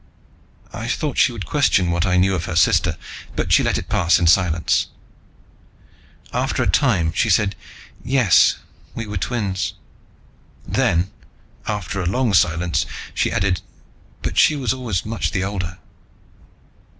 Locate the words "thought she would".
0.87-1.45